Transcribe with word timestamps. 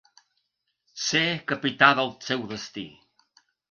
Ser 1.03 1.23
“capità 1.53 1.93
del 2.01 2.13
seu 2.31 2.51
destí”. 2.57 2.91